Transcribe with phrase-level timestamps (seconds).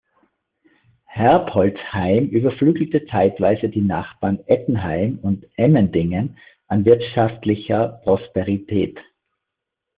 [1.05, 8.99] Herbolzheim überflügelte zeitweise die Nachbarn Ettenheim und Emmendingen an wirtschaftlicher Prosperität.